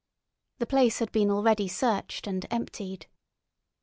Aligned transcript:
The 0.57 0.65
place 0.65 0.97
had 0.97 1.11
been 1.11 1.29
already 1.29 1.67
searched 1.67 2.25
and 2.25 2.47
emptied. 2.49 3.05